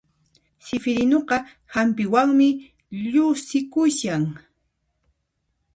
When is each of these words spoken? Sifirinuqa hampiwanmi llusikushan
Sifirinuqa 0.65 1.37
hampiwanmi 1.73 2.49
llusikushan 3.11 4.23